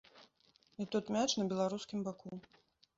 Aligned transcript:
І 0.81 0.87
тут 0.95 1.13
мяч 1.17 1.27
на 1.43 1.47
беларускім 1.55 1.99
баку. 2.09 2.31